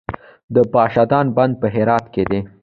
د 0.55 0.57
پاشدان 0.73 1.25
بند 1.37 1.53
په 1.61 1.67
هرات 1.75 2.05
کې 2.13 2.23
دی 2.29 2.39